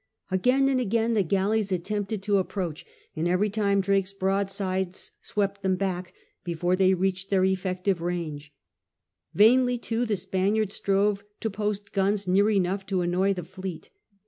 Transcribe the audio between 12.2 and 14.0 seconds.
near enough to annoy the fleet.